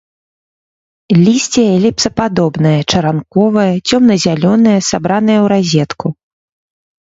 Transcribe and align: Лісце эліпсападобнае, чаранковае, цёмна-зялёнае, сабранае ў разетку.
Лісце 1.25 1.65
эліпсападобнае, 1.73 2.71
чаранковае, 2.95 3.67
цёмна-зялёнае, 3.89 4.75
сабранае 4.89 5.37
ў 5.43 5.47
разетку. 5.55 6.07